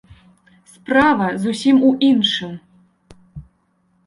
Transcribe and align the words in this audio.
Справа 0.75 1.27
зусім 1.43 1.83
у 1.91 1.93
іншым. 2.09 2.57